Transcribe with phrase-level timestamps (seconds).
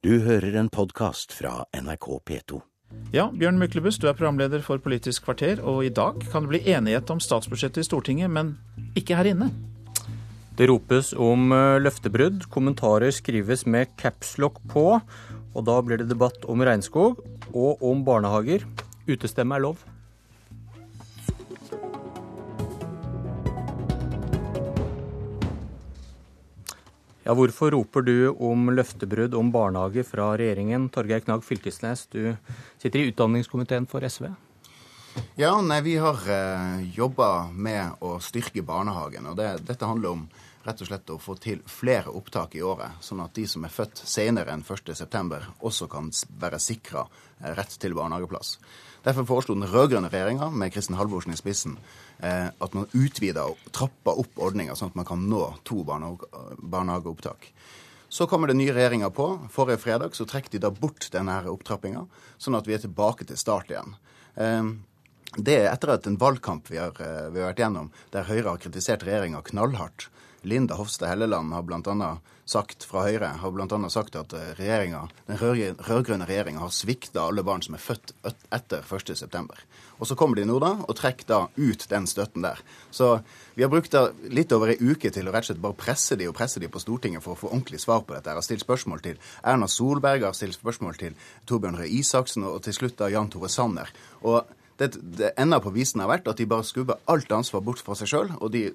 [0.00, 2.58] Du hører en podkast fra NRK P2.
[3.12, 6.60] Ja, Bjørn Myklebust, du er programleder for Politisk kvarter, og i dag kan det bli
[6.72, 8.54] enighet om statsbudsjettet i Stortinget, men
[8.96, 9.50] ikke her inne.
[10.56, 14.86] Det ropes om eh, løftebrudd, kommentarer skrives med capslock på,
[15.52, 17.20] og da blir det debatt om regnskog
[17.52, 18.64] og om barnehager.
[19.04, 19.84] Utestemme er lov.
[27.22, 30.88] Ja, Hvorfor roper du om løftebrudd om barnehage fra regjeringen?
[30.88, 32.32] Torgeir Knag Fylkesnes, du
[32.80, 34.30] sitter i utdanningskomiteen for SV.
[35.36, 39.26] Ja, nei, vi har eh, jobba med å styrke barnehagen.
[39.26, 40.24] og det, Dette handler om
[40.64, 43.74] rett og slett å få til flere opptak i året, sånn at de som er
[43.74, 46.08] født senere enn 1.9, også kan
[46.40, 48.56] være sikra eh, rett til barnehageplass.
[49.04, 51.78] Derfor foreslo den rød-grønne regjeringa med Kristin Halvorsen i spissen
[52.18, 57.48] eh, at man utvida og trappa opp ordninga, sånn at man kan nå to barnehageopptak.
[58.10, 59.26] Så kommer den nye regjeringa på.
[59.54, 62.04] Forrige fredag så trekker de da bort denne opptrappinga,
[62.36, 63.96] sånn at vi er tilbake til start igjen.
[64.36, 64.72] Eh,
[65.38, 68.60] det er etter at en valgkamp vi har, vi har vært gjennom, der Høyre har
[68.60, 70.08] kritisert regjeringa knallhardt
[70.42, 72.10] Linda Hofstad Helleland har bl.a.
[72.44, 77.44] sagt fra Høyre har blant annet sagt at eh, den rød-grønne regjeringa har svikta alle
[77.46, 78.14] barn som er født
[78.50, 79.44] etter 1.9.
[80.00, 82.62] Og så kommer de nå da og trekker da ut den støtten der.
[82.90, 83.18] Så
[83.54, 83.94] vi har brukt
[84.32, 86.70] litt over ei uke til å rett og slett bare presse de og presse de
[86.72, 88.32] på Stortinget for å få ordentlig svar på dette.
[88.32, 91.18] Jeg har stilt spørsmål til Erna Solberg, jeg har stilt spørsmål til
[91.50, 93.92] Torbjørn Røe Isaksen og til slutt da Jan Tore Sanner.
[94.24, 94.40] Og
[94.80, 97.96] det, det enda på visen har vært at de bare skubber alt ansvar bort fra
[97.98, 98.30] seg sjøl.
[98.40, 98.66] Og de,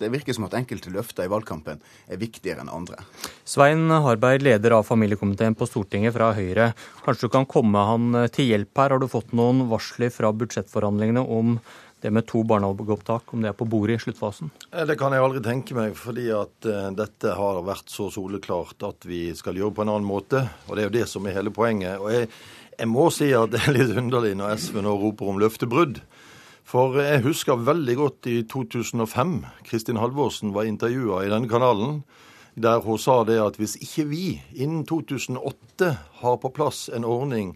[0.00, 3.04] det virker som at enkelte løfter i valgkampen er viktigere enn andre.
[3.48, 6.72] Svein Harberg, leder av familiekomiteen på Stortinget fra Høyre.
[7.04, 8.96] Kanskje du kan komme han til hjelp her.
[8.96, 11.58] Har du fått noen varsler fra budsjettforhandlingene om
[12.00, 14.50] det med to barnehageopptak, om det er på bordet i sluttfasen?
[14.72, 18.80] Eh, det kan jeg aldri tenke meg, fordi at uh, dette har vært så soleklart
[18.88, 20.46] at vi skal gjøre på en annen måte.
[20.68, 22.00] Og det er jo det som er hele poenget.
[22.00, 22.30] Og jeg
[22.80, 26.00] jeg må si at det er litt underlig når SV nå roper om løftebrudd.
[26.70, 29.34] For jeg husker veldig godt i 2005
[29.66, 32.02] Kristin Halvorsen var intervjua i denne kanalen,
[32.54, 34.24] der hun sa det at hvis ikke vi
[34.54, 35.90] innen 2008
[36.22, 37.54] har på plass en ordning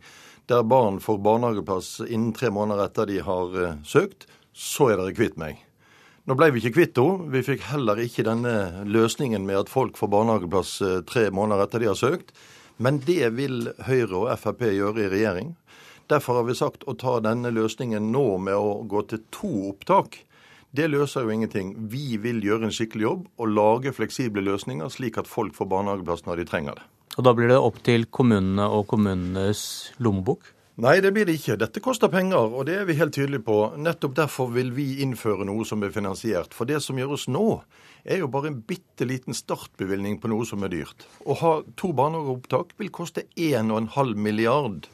[0.50, 5.14] der barn får barnehageplass innen tre måneder etter de har uh, søkt, så er dere
[5.16, 5.62] kvitt meg.
[6.28, 7.30] Nå ble vi ikke kvitt henne.
[7.32, 11.80] Vi fikk heller ikke denne løsningen med at folk får barnehageplass uh, tre måneder etter
[11.80, 12.34] de har søkt.
[12.76, 15.54] Men det vil Høyre og Frp gjøre i regjering.
[16.10, 20.18] Derfor har vi sagt å ta denne løsningen nå med å gå til to opptak.
[20.74, 21.74] Det løser jo ingenting.
[21.88, 26.26] Vi vil gjøre en skikkelig jobb og lage fleksible løsninger, slik at folk får barnehageplass
[26.26, 26.86] når de trenger det.
[27.14, 30.50] Og Da blir det opp til kommunene og kommunenes lommebok?
[30.74, 31.54] Nei, det blir det ikke.
[31.54, 33.58] Dette koster penger, og det er vi helt tydelige på.
[33.78, 36.50] Nettopp derfor vil vi innføre noe som er finansiert.
[36.50, 37.60] For det som gjøres nå,
[38.02, 41.06] er jo bare en bitte liten startbevilgning på noe som er dyrt.
[41.22, 44.90] Å ha to barnehageopptak vil koste 1,5 milliard.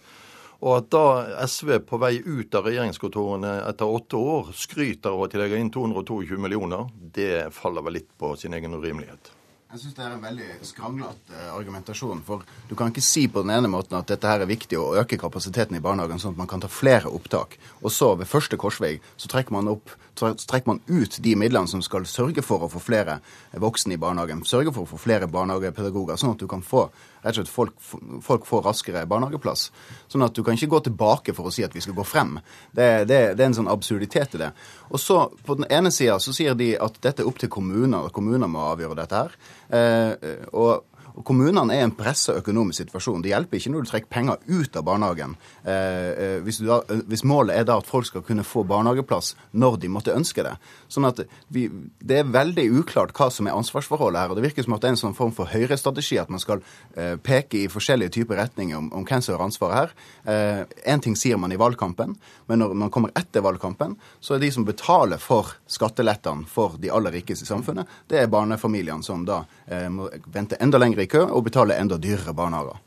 [0.61, 5.33] Og at da SV på vei ut av regjeringskontorene etter åtte år skryter av at
[5.33, 9.33] de legger inn 222 millioner, det faller vel litt på sin egen urimelighet.
[9.71, 12.25] Jeg syns det er en veldig skranglete eh, argumentasjon.
[12.27, 14.97] For du kan ikke si på den ene måten at dette her er viktig å
[14.99, 17.55] øke kapasiteten i barnehagen, sånn at man kan ta flere opptak.
[17.79, 21.85] Og så, ved første korsvei, så trekker man, opp, trekker man ut de midlene som
[21.87, 23.21] skal sørge for å få flere
[23.63, 24.43] voksne i barnehagen.
[24.43, 26.89] Sørge for å få flere barnehagepedagoger, sånn at du kan få
[27.21, 27.79] rett og slett folk,
[28.25, 29.69] folk, får raskere barnehageplass.
[30.11, 32.39] Sånn at du kan ikke gå tilbake for å si at vi skal gå frem.
[32.73, 34.51] Det, det, det er en sånn absurditet i det.
[34.91, 38.09] Og så, på den ene sida, så sier de at dette er opp til kommuner,
[38.09, 39.37] og kommuner må avgjøre dette her.
[39.73, 43.23] Eh, og og Kommunene er i en pressa økonomisk situasjon.
[43.23, 45.37] Det hjelper ikke når du trekker penger ut av barnehagen.
[45.65, 49.35] Eh, eh, hvis, da, eh, hvis, målet er da at folk skal kunne få barnehageplass
[49.53, 50.55] når de måtte ønske det.
[50.89, 51.69] Sånn at vi,
[52.01, 54.31] Det er veldig uklart hva som er ansvarsforholdet her.
[54.31, 56.63] og Det virker som at det er en sånn form for Høyre-strategi at man skal
[56.97, 59.95] eh, peke i forskjellige typer retninger om, om hvem som har ansvaret her.
[60.27, 62.17] Én eh, ting sier man i valgkampen,
[62.47, 66.91] men når man kommer etter valgkampen, så er de som betaler for skattelettene for de
[66.91, 71.11] aller rikeste i samfunnet, det er barnefamiliene som da eh, må vente enda lenger i
[71.11, 72.79] kø og betale enda dyrere barnehager.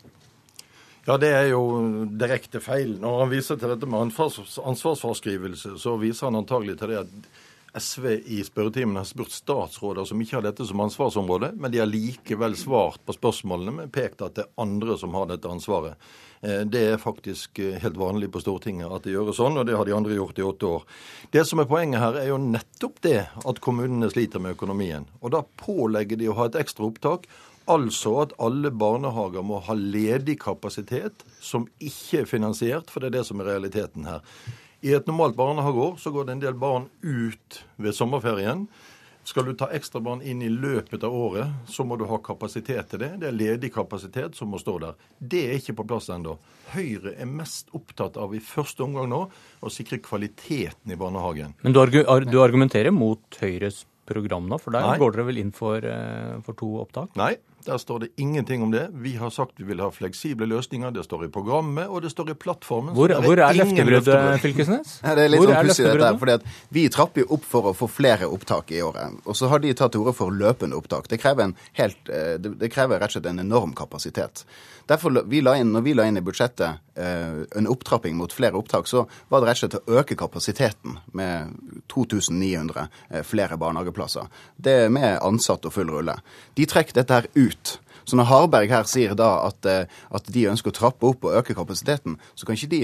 [1.03, 1.63] Ja, det er jo
[2.07, 2.95] direkte feil.
[3.01, 8.05] Når han viser til dette med ansvarsfraskrivelse, så viser han antagelig til det at SV
[8.25, 12.55] i spørretimen har spurt statsråder som ikke har dette som ansvarsområde, men de har likevel
[12.57, 15.97] svart på spørsmålene med pekt at det er andre som har dette ansvaret.
[16.43, 19.77] Eh, det er faktisk eh, helt vanlig på Stortinget at det gjøres sånn, og det
[19.79, 20.85] har de andre gjort i åtte år.
[21.33, 25.09] Det som er poenget her, er jo nettopp det at kommunene sliter med økonomien.
[25.23, 27.25] Og da pålegger de å ha et ekstra opptak
[27.71, 33.19] Altså at alle barnehager må ha ledig kapasitet som ikke er finansiert, for det er
[33.19, 34.25] det som er realiteten her.
[34.83, 38.65] I et normalt barnehageår så går det en del barn ut ved sommerferien.
[39.23, 42.99] Skal du ta ekstrabarn inn i løpet av året, så må du ha kapasitet til
[42.99, 43.13] det.
[43.21, 44.97] Det er ledig kapasitet som må stå der.
[45.15, 46.35] Det er ikke på plass ennå.
[46.73, 49.21] Høyre er mest opptatt av i første omgang nå
[49.63, 51.55] å sikre kvaliteten i barnehagen.
[51.63, 54.99] Men du, du argumenterer mot Høyres program nå, for der Nei.
[54.99, 57.15] går dere vel inn for, eh, for to opptak?
[57.15, 58.87] Nei, der står det ingenting om det.
[58.93, 60.91] Vi har sagt vi vil ha fleksible løsninger.
[60.91, 62.93] Det står i programmet, og det står i plattformen.
[62.95, 64.41] Hvor, er ingen løftebruddet.
[64.43, 64.99] Fylkesnes?
[65.03, 67.47] Ja, det er litt Hvor sånn er pussig dette her, fordi Vi trapper jo opp
[67.47, 69.19] for å få flere opptak i året.
[69.27, 71.09] Og så har de tatt til orde for løpende opptak.
[71.11, 74.45] Det krever, en helt, eh, det krever rett og slett en enorm kapasitet.
[74.85, 78.59] Derfor vi la inn, når vi la inn i budsjettet eh, en opptrapping mot flere
[78.59, 81.53] opptak, så var det rett og slett å øke kapasiteten med
[81.93, 84.27] 2900 eh, flere barnehageplasser.
[84.55, 86.17] Det er med ansatt og full rulle.
[86.59, 87.52] De trekker dette her ut.
[88.03, 91.39] Så når Harberg her sier da at, eh, at de ønsker å trappe opp og
[91.39, 92.83] øke kapasiteten, så kan ikke de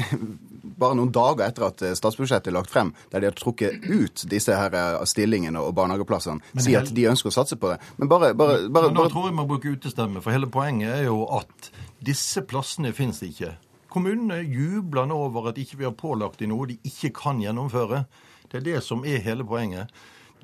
[0.80, 4.24] bare noen dager etter at eh, statsbudsjettet er lagt frem, der de har trukket ut
[4.30, 7.80] disse her eh, stillingene og barnehageplassene, si at de ønsker å satse på det.
[7.98, 11.00] Men bare, bare, bare, Men nå tror jeg vi må bruke utestemme, for hele poenget
[11.00, 11.72] er jo at
[12.04, 13.56] disse plassene finnes ikke.
[13.90, 18.04] Kommunene jubler nå over at ikke vi har pålagt dem noe de ikke kan gjennomføre.
[18.50, 19.90] Det er det som er hele poenget.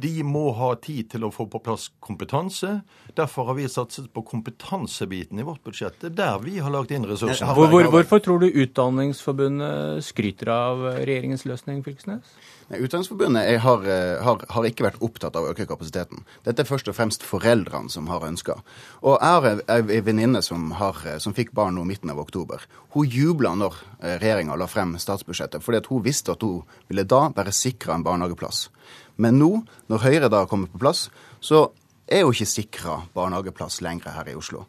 [0.02, 2.82] De må ha tid til å få på plass kompetanse.
[3.16, 5.96] Derfor har vi satset på kompetansebiten i vårt budsjett.
[6.00, 7.54] Det er der vi har lagt inn ressursene.
[7.56, 12.37] Hvor, hvor, hvorfor tror du Utdanningsforbundet skryter av regjeringens løsning, Fylkesnes?
[12.69, 16.25] Nei, Utdanningsforbundet har, eh, har, har ikke vært opptatt av å øke kapasiteten.
[16.44, 18.58] Dette er først og fremst foreldrene som har ønska.
[19.02, 22.66] Og jeg har ei- venninne som, eh, som fikk barn nå midten av oktober.
[22.92, 27.28] Hun jubla når regjeringa la frem statsbudsjettet, fordi at hun visste at hun ville da
[27.31, 28.69] være sikra en barnehageplass.
[29.16, 29.50] Men nå,
[29.90, 31.06] når Høyre da kommer på plass,
[31.40, 31.68] så
[32.06, 34.66] er jo ikke sikra barnehageplass lenger her i Oslo.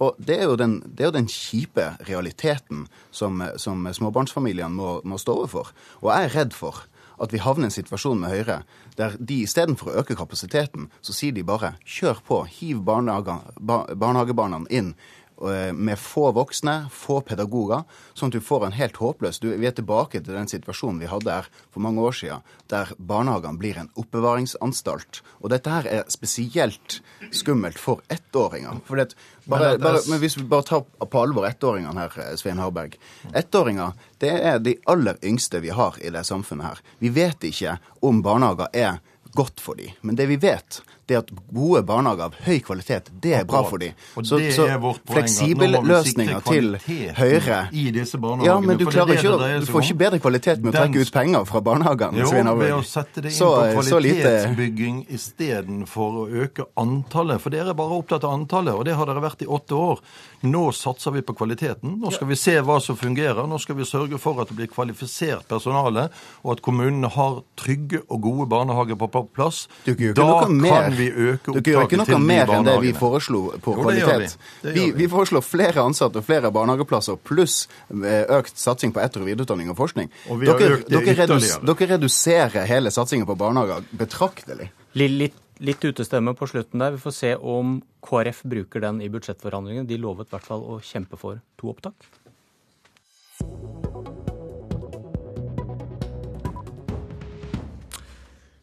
[0.00, 5.18] Og det er jo den, er jo den kjipe realiteten som, som småbarnsfamiliene må, må
[5.20, 5.74] stå overfor.
[6.00, 6.86] Og jeg er redd for
[7.20, 8.62] at vi havner i en situasjon med Høyre
[8.96, 14.62] der de istedenfor å øke kapasiteten, så sier de bare kjør på, hiv barnehage, barnehagebarna
[14.72, 14.94] inn
[15.40, 19.72] med få voksne, få pedagoger, sånn at du får en helt håpløs du, Vi er
[19.72, 23.88] tilbake til den situasjonen vi hadde her for mange år siden, der barnehagene blir en
[23.96, 25.22] oppbevaringsanstalt.
[25.40, 27.00] Og dette her er spesielt
[27.32, 28.82] skummelt for ettåringer.
[28.84, 29.14] For det,
[29.46, 32.98] bare, Men bare, men hvis vi bare tar på alvor ettåringene her, eh, Svein Harberg.
[33.32, 36.82] Ettåringer det er de aller yngste vi har i det samfunnet her.
[36.98, 39.00] Vi vet ikke om barnehager er
[39.34, 39.92] godt for dem.
[40.02, 40.80] Men det vi vet,
[41.10, 43.96] det er at gode barnehager av høy kvalitet, det er bra for dem.
[44.22, 44.66] Så, så
[45.10, 46.76] fleksible sikre til
[47.16, 50.62] Høyre i disse barnehagene, Ja, men du, er klarer ikke, du får ikke bedre kvalitet
[50.62, 52.22] med å trekke ut penger fra barnehagene.
[52.22, 52.30] Jo,
[52.60, 57.42] ved å sette det inn på lite- kvalitetsbygging istedenfor å øke antallet.
[57.42, 60.02] For dere er bare opptatt av antallet, og det har dere vært i åtte år.
[60.46, 61.98] Nå satser vi på kvaliteten.
[62.00, 63.46] Nå skal vi se hva som fungerer.
[63.50, 66.08] Nå skal vi sørge for at det blir kvalifisert personale,
[66.44, 69.60] og at kommunene har trygge og gode barnehager på på plass.
[69.86, 72.66] da kan vi Da opptaket til kan vi øke dere gjør ikke noe mer enn
[72.66, 74.36] det vi foreslo på Jo, kvalitet.
[74.62, 74.86] Vi, vi.
[74.98, 79.70] vi foreslår flere ansatte og flere barnehageplasser pluss eh, økt satsing på etter- og videreutdanning
[79.72, 80.10] og forskning.
[80.30, 84.70] Og vi har dere, økt det dere, redus, dere reduserer hele satsingen på barnehager betraktelig.
[84.98, 86.96] Litt, litt utestemme på slutten der.
[86.96, 89.86] Vi får se om KrF bruker den i budsjettforhandlingene.
[89.86, 91.94] De lovet i hvert fall å kjempe for to opptak.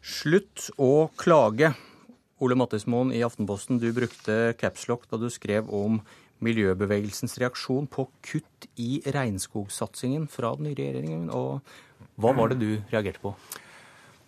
[0.08, 1.74] Slutt å klage.
[2.40, 5.98] Ole Mattismoen i Aftenposten, du brukte capslock da du skrev om
[6.44, 11.28] miljøbevegelsens reaksjon på kutt i regnskogsatsingen fra den nye regjeringen.
[11.28, 11.60] Og
[12.16, 13.34] hva var det du reagerte på?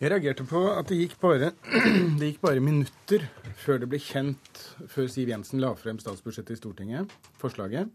[0.02, 1.52] Jeg reagerte på at det gikk, bare,
[2.20, 3.24] det gikk bare minutter
[3.64, 7.88] før det ble kjent, før Siv Jensen la frem statsbudsjettet i Stortinget, forslaget,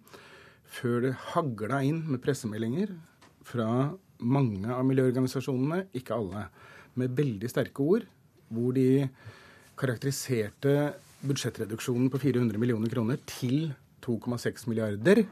[0.66, 2.98] før det hagla inn med pressemeldinger
[3.46, 3.92] fra
[4.26, 6.48] mange av miljøorganisasjonene, ikke alle,
[7.00, 8.06] med veldig sterke ord,
[8.54, 9.08] hvor de
[9.80, 10.94] karakteriserte
[11.26, 13.74] budsjettreduksjonen på 400 millioner kroner til
[14.06, 15.26] 2,6 milliarder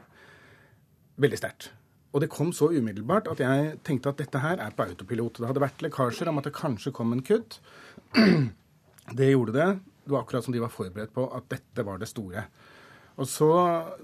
[1.20, 1.70] veldig sterkt.
[2.14, 5.40] Og det kom så umiddelbart at jeg tenkte at dette her er på autopilot.
[5.40, 7.58] Det hadde vært lekkasjer om at det kanskje kom en kutt.
[9.04, 9.66] Det gjorde det.
[10.00, 12.46] Det var akkurat som de var forberedt på at dette var det store.
[13.20, 13.48] Og så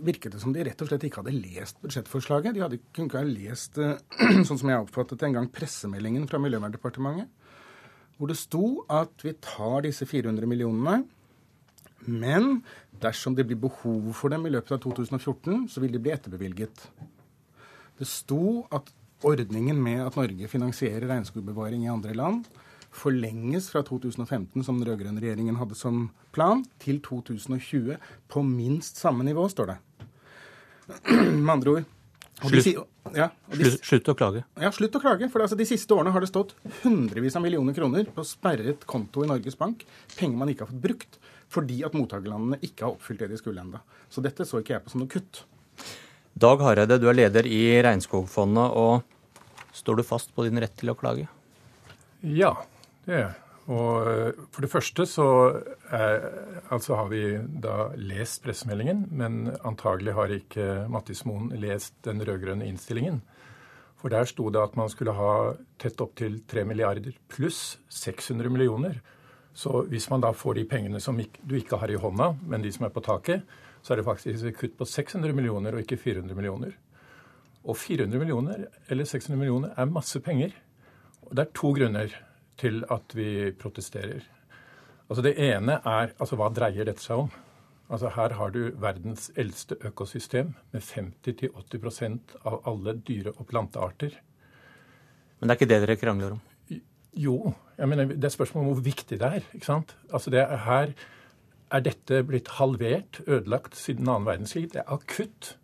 [0.04, 2.52] virket det som de rett og slett ikke hadde lest budsjettforslaget.
[2.52, 3.80] De hadde kunne ikke ha lest,
[4.48, 7.32] sånn som jeg oppfattet det en gang, pressemeldingen fra Miljøverndepartementet,
[8.20, 11.06] hvor det sto at vi tar disse 400 millionene,
[12.04, 12.58] men
[13.00, 16.82] dersom det blir behov for dem i løpet av 2014, så vil de bli etterbevilget.
[17.96, 18.92] Det sto at
[19.24, 22.44] ordningen med at Norge finansierer regnskogbevaring i andre land,
[22.92, 27.96] forlenges fra 2015, som den rød-grønne regjeringen hadde som plan, til 2020
[28.28, 29.78] på minst samme nivå, står det.
[31.40, 31.88] Med andre ord,
[32.40, 32.68] Slutt,
[33.12, 34.42] ja, de, slutt, slutt, å klage.
[34.62, 35.28] Ja, slutt å klage.
[35.32, 39.24] For altså, de siste årene har det stått hundrevis av millioner kroner på sperret konto
[39.24, 39.84] i Norges Bank.
[40.16, 41.20] Penger man ikke har fått brukt
[41.50, 43.80] fordi at mottakerlandene ikke har oppfylt det de skulle ennå.
[44.08, 45.42] Så dette så ikke jeg på som noe kutt.
[46.40, 50.92] Dag Hareide, du er leder i Regnskogfondet, og står du fast på din rett til
[50.92, 51.26] å klage?
[52.22, 52.54] Ja,
[53.04, 53.49] det er jeg.
[53.68, 55.28] Og eh, For det første så
[55.92, 56.24] er,
[56.72, 57.22] altså har vi
[57.62, 63.20] da lest pressemeldingen, men antagelig har ikke Mattismoen lest den rød-grønne innstillingen.
[64.00, 65.32] For der sto det at man skulle ha
[65.78, 69.00] tett opptil 3 milliarder pluss 600 millioner.
[69.52, 72.72] Så hvis man da får de pengene som du ikke har i hånda, men de
[72.72, 73.44] som er på taket,
[73.82, 76.72] så er det faktisk et kutt på 600 millioner og ikke 400 millioner.
[77.64, 80.54] Og 400 millioner eller 600 millioner er masse penger.
[81.28, 82.14] Og det er to grunner
[82.60, 84.26] til at vi protesterer.
[85.10, 87.30] Altså Det ene er altså hva dreier dette seg om?
[87.90, 94.14] Altså Her har du verdens eldste økosystem med 50-80% av alle dyre- og plantearter.
[95.40, 96.40] Men det er ikke det dere krangler om?
[97.16, 97.54] Jo.
[97.78, 99.42] jeg mener, Det er spørsmål om hvor viktig det er.
[99.54, 99.96] ikke sant?
[100.12, 100.92] Altså det er Her
[101.72, 104.72] er dette blitt halvert, ødelagt siden annen verdenskrig.
[104.72, 105.56] Det er akutt.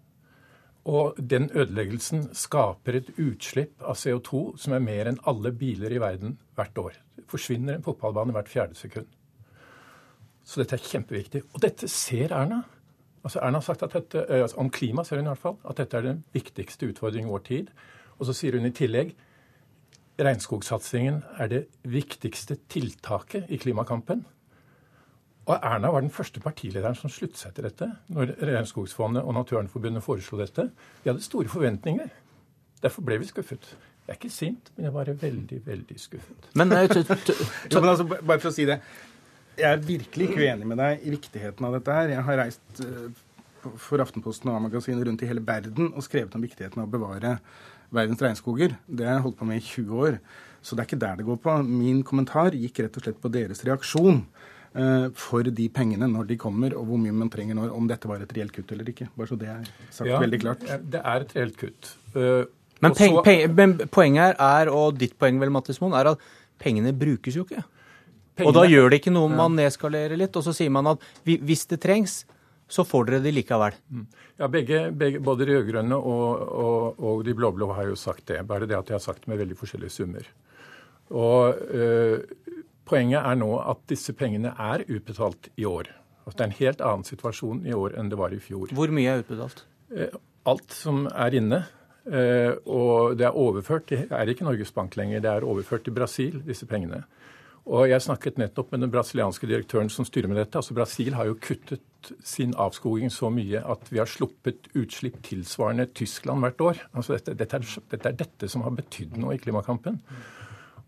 [0.87, 6.01] Og den ødeleggelsen skaper et utslipp av CO2 som er mer enn alle biler i
[6.03, 6.99] verden hvert år.
[7.17, 9.09] Det forsvinner en fotballbane hvert fjerde sekund.
[10.47, 11.43] Så dette er kjempeviktig.
[11.55, 12.61] Og dette ser Erna.
[13.27, 15.59] Altså Erna har sagt at dette, eh, altså om klima ser hun i hvert fall,
[15.67, 17.73] at dette er den viktigste utfordringen i vår tid.
[18.21, 19.17] Og så sier hun i tillegg
[20.17, 24.25] regnskogsatsingen er det viktigste tiltaket i klimakampen.
[25.47, 30.03] Og Erna var den første partilederen som sluttet seg til dette når Regnskogsfondet og Naturvernforbundet
[30.03, 30.69] foreslo dette.
[31.05, 32.09] Vi hadde store forventninger.
[32.83, 33.69] Derfor ble vi skuffet.
[34.07, 36.49] Jeg er ikke sint, men jeg var veldig, veldig skuffet.
[36.55, 38.81] Men, jo, men altså, bare for å si det.
[39.57, 42.13] Jeg er virkelig ikke uenig med deg i viktigheten av dette her.
[42.13, 43.07] Jeg har reist uh,
[43.81, 47.39] for Aftenposten og A-magasinet rundt i hele verden og skrevet om viktigheten av å bevare
[47.95, 48.77] verdens regnskoger.
[48.87, 50.21] Det har jeg holdt på med i 20 år.
[50.61, 51.57] Så det er ikke der det går på.
[51.71, 54.25] Min kommentar gikk rett og slett på deres reaksjon.
[54.77, 58.09] Eh, for de pengene når de kommer, og hvor mye man trenger når, om dette
[58.11, 59.09] var et reelt kutt eller ikke.
[59.17, 60.67] Bare så det er sagt ja, veldig klart.
[60.93, 61.93] Det er et reelt kutt.
[62.13, 62.45] Uh,
[62.85, 66.29] men, peng, peng, men, poenget her er, og ditt poeng vel, Mattismoen, er at
[66.61, 67.65] pengene brukes jo ikke.
[68.37, 70.93] Pengene, og da gjør det ikke noe om man nedskalerer litt, og så sier man
[70.93, 72.25] at hvis det trengs,
[72.69, 73.79] så får dere de likevel.
[73.89, 74.07] Mm.
[74.37, 78.43] Ja, begge, begge, Både de rød-grønne og, og, og, de blå-blå har jo sagt det.
[78.45, 80.27] Bare det at de har sagt det med veldig forskjellige summer.
[81.15, 82.19] Og øh,
[82.87, 85.91] Poenget er nå at disse pengene er utbetalt i år.
[86.27, 88.71] Altså, det er en helt annen situasjon i år enn det var i fjor.
[88.75, 89.65] Hvor mye er utbetalt?
[89.95, 90.15] Eh,
[90.47, 91.65] alt som er inne.
[92.07, 95.95] Eh, og det er overført Det er ikke Norges Bank lenger, det er overført til
[95.95, 97.03] Brasil, disse pengene.
[97.67, 100.55] Og jeg snakket nettopp med den brasilianske direktøren som styrer med dette.
[100.61, 105.89] Altså Brasil har jo kuttet sin avskoging så mye at vi har sluppet utslipp tilsvarende
[105.91, 106.83] Tyskland hvert år.
[106.95, 109.99] Altså dette, dette, er, dette er dette som har betydd noe i klimakampen.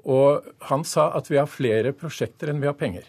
[0.08, 3.06] Og han sa at vi har flere prosjekter enn vi har penger.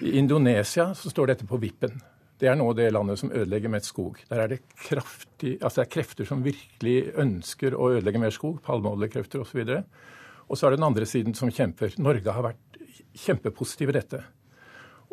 [0.00, 1.96] I Indonesia så står dette på vippen.
[2.36, 4.18] Det er nå det landet som ødelegger mest skog.
[4.28, 8.58] Der er det, kraftig, altså det er krefter som virkelig ønsker å ødelegge mer skog.
[8.64, 9.62] Palmeoljekrefter osv.
[9.64, 9.86] Og,
[10.48, 11.96] og så er det den andre siden som kjemper.
[11.96, 12.80] Norge har vært
[13.16, 14.20] kjempepositiv i dette.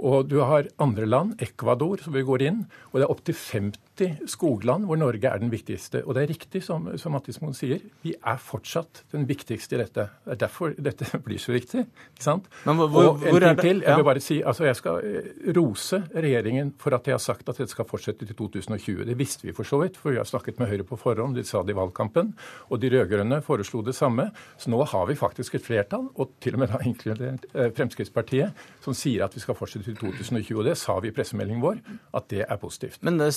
[0.03, 2.63] Og du har andre land, Ecuador, som vi går inn.
[2.91, 3.92] Og det er opptil 50
[4.29, 6.01] skogland hvor Norge er den viktigste.
[6.07, 10.07] Og det er riktig som, som Mattismoen sier, vi er fortsatt den viktigste i dette.
[10.25, 11.85] Det er derfor dette blir så viktig.
[12.13, 12.49] ikke sant?
[12.65, 13.83] Men hvor, hvor, og en ting til.
[13.85, 17.49] Jeg vil bare si, altså jeg skal eh, rose regjeringen for at de har sagt
[17.49, 19.05] at dette skal fortsette til 2020.
[19.09, 21.37] Det visste vi for så vidt, for vi har snakket med Høyre på forhånd.
[21.37, 22.33] De sa det i valgkampen.
[22.69, 24.29] Og de rød-grønne foreslo det samme.
[24.57, 28.65] Så nå har vi faktisk et flertall, og til og med da inkludert eh, Fremskrittspartiet,
[28.83, 30.57] som sier at vi skal fortsette til 2020.
[30.57, 31.81] Og det sa vi i pressemeldingen vår,
[32.17, 33.01] at det er positivt.
[33.05, 33.31] Men det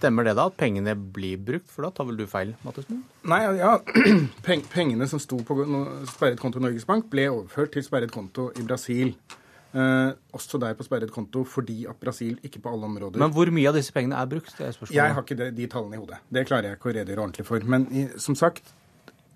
[0.00, 1.68] stemmer det da, at pengene blir brukt?
[1.70, 3.02] For da tar vel du feil, Mattismoen?
[3.30, 3.76] Nei, ja.
[4.74, 5.58] Pengene som sto på
[6.10, 9.12] sperret konto i Norges Bank, ble overført til sperret konto i Brasil.
[9.70, 13.46] Eh, også der på sperret konto fordi at Brasil ikke på alle områder Men hvor
[13.54, 14.50] mye av disse pengene er brukt?
[14.58, 14.96] Det er spørsmålet.
[14.96, 16.18] Jeg har ikke de, de tallene i hodet.
[16.26, 17.68] Det klarer jeg ikke å redegjøre ordentlig for.
[17.76, 18.72] Men i, som sagt,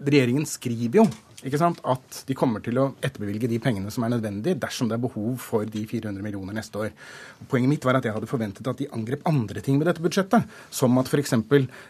[0.03, 1.07] regjeringen skriver jo
[1.45, 4.97] ikke sant, at de kommer til å etterbevilge de pengene som er nødvendige dersom det
[4.97, 6.95] er behov for de 400 millioner neste år.
[7.51, 10.49] Poenget mitt var at jeg hadde forventet at de angrep andre ting med dette budsjettet.
[10.75, 11.37] Som at f.eks.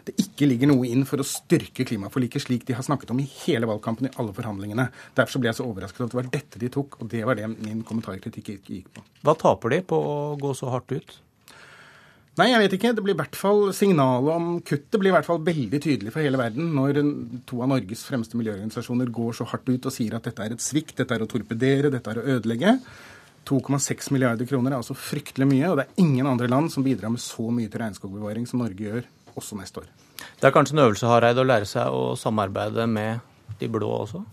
[0.07, 3.29] det ikke ligger noe inn for å styrke klimaforliket, slik de har snakket om i
[3.45, 4.89] hele valgkampen i alle forhandlingene.
[5.17, 7.49] Derfor ble jeg så overrasket at det var dette de tok, og det var det
[7.55, 9.05] min kommentarkritikk gikk på.
[9.25, 11.19] Hva taper de på å gå så hardt ut?
[12.35, 12.91] Nei, jeg vet ikke.
[12.91, 16.19] Det blir i hvert fall Signalet om kuttet blir i hvert fall veldig tydelig for
[16.25, 16.99] hele verden når
[17.47, 20.63] to av Norges fremste miljøorganisasjoner går så hardt ut og sier at dette er et
[20.63, 22.75] svikt, dette er å torpedere, dette er å ødelegge.
[23.47, 27.13] 2,6 milliarder kroner er altså fryktelig mye, og det er ingen andre land som bidrar
[27.13, 29.91] med så mye til regnskogbevaring som Norge gjør også neste år.
[30.41, 33.21] Det er kanskje en øvelse Hareid, å lære seg å samarbeide med
[33.61, 34.25] de blå også?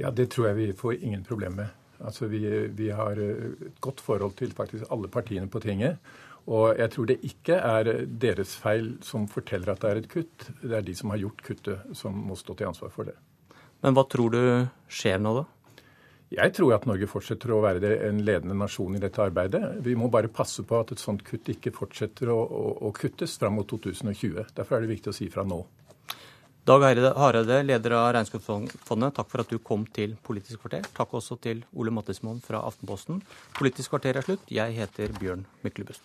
[0.00, 1.74] Ja, det tror jeg vi får ingen problem med.
[1.98, 2.40] Altså, vi,
[2.74, 5.98] vi har et godt forhold til faktisk alle partiene på tinget.
[6.48, 10.48] Og jeg tror det ikke er deres feil som forteller at det er et kutt.
[10.62, 13.16] Det er de som har gjort kuttet, som må stå til ansvar for det.
[13.84, 14.42] Men hva tror du
[14.90, 15.44] skjer nå, da?
[16.28, 19.78] Jeg tror at Norge fortsetter å være en ledende nasjon i dette arbeidet.
[19.84, 23.38] Vi må bare passe på at et sånt kutt ikke fortsetter å, å, å kuttes
[23.40, 24.50] fram mot 2020.
[24.56, 25.62] Derfor er det viktig å si fra nå.
[26.68, 30.84] Dag Hareide, leder av Regnskapsfondet, takk for at du kom til Politisk kvarter.
[30.92, 33.22] Takk også til Ole Mattismoen fra Aftenposten.
[33.56, 34.44] Politisk kvarter er slutt.
[34.52, 36.04] Jeg heter Bjørn Myklebust.